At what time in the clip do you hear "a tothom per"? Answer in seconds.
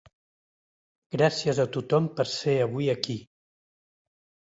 1.65-2.27